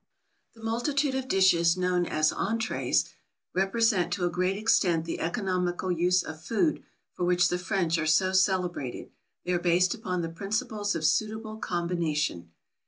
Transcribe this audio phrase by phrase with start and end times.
[0.55, 3.07] The multitude of dishes known as entrées,
[3.53, 6.81] represent to a great extent the economical use of food
[7.13, 9.11] for which the French are so celebrated;
[9.45, 12.49] they are based upon the principles of suitable combination.